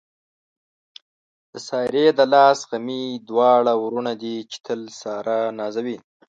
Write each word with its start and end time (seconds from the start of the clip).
د 1.51 1.53
سارې 1.67 2.05
د 2.17 2.19
لاس 2.33 2.59
غمي 2.69 3.03
دواړه 3.29 3.73
وروڼه 3.83 4.13
دي، 4.21 4.35
چې 4.51 4.57
تل 4.65 4.81
ساره 5.01 5.37
نازوي. 5.59 5.97